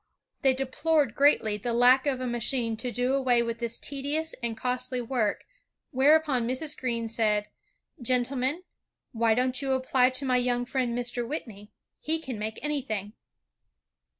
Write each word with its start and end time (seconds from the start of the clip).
They 0.41 0.55
deplored 0.55 1.13
greatly 1.13 1.57
the 1.57 1.73
lack 1.75 2.07
of 2.07 2.19
a 2.19 2.25
machine 2.25 2.75
to 2.77 2.89
do 2.91 3.13
away 3.13 3.43
with 3.43 3.59
this 3.59 3.77
tedious 3.77 4.33
and 4.41 4.57
costly 4.57 4.99
work, 4.99 5.43
whereupon 5.91 6.47
Mrs. 6.47 6.75
Greene 6.75 7.07
said," 7.07 7.49
Grentlemen, 8.03 8.63
why 9.11 9.35
don't 9.35 9.61
you 9.61 9.73
apply 9.73 10.09
to 10.09 10.25
my 10.25 10.37
young 10.37 10.65
friend 10.65 10.97
Mr. 10.97 11.27
Whitney; 11.27 11.71
he 11.99 12.17
can 12.17 12.39
make 12.39 12.57
anything.'' 12.63 13.13